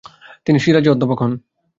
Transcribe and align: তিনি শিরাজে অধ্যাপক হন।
তিনি 0.45 0.57
শিরাজে 0.59 0.89
অধ্যাপক 0.91 1.19
হন। 1.21 1.31